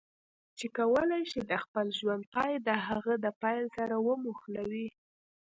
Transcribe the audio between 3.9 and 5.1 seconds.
وموښلوي.